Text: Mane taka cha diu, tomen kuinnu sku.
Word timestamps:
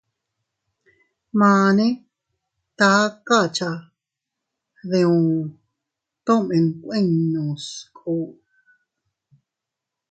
Mane 1.39 1.87
taka 2.77 3.39
cha 3.55 3.71
diu, 4.89 5.17
tomen 6.25 6.65
kuinnu 6.81 7.43
sku. 7.67 8.15